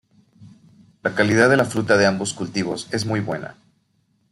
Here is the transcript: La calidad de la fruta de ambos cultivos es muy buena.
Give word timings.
La 1.03 1.13
calidad 1.13 1.47
de 1.47 1.57
la 1.57 1.65
fruta 1.65 1.95
de 1.95 2.07
ambos 2.07 2.33
cultivos 2.33 2.87
es 2.91 3.05
muy 3.05 3.19
buena. 3.19 3.55